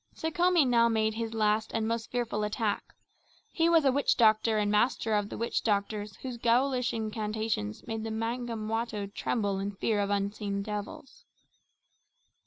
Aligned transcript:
Sekhome 0.15 0.67
now 0.67 0.89
made 0.89 1.13
his 1.13 1.35
last 1.35 1.71
and 1.75 1.87
most 1.87 2.09
fearful 2.09 2.43
attack. 2.43 2.95
He 3.51 3.69
was 3.69 3.85
a 3.85 3.91
witch 3.91 4.17
doctor 4.17 4.57
and 4.57 4.71
master 4.71 5.13
of 5.13 5.29
the 5.29 5.37
witch 5.37 5.61
doctors 5.63 6.15
whose 6.23 6.37
ghoulish 6.39 6.91
incantations 6.91 7.85
made 7.85 8.03
the 8.03 8.09
Bamangwato 8.09 9.13
tremble 9.13 9.59
in 9.59 9.73
terror 9.73 10.01
of 10.01 10.09
unseen 10.09 10.63
devils. 10.63 11.25